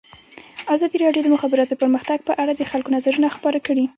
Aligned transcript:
ازادي 0.73 0.97
راډیو 1.03 1.21
د 1.23 1.25
د 1.29 1.33
مخابراتو 1.35 1.79
پرمختګ 1.81 2.17
په 2.27 2.33
اړه 2.41 2.51
د 2.55 2.61
خلکو 2.71 2.89
نظرونه 2.95 3.27
خپاره 3.35 3.59
کړي. 3.67 3.85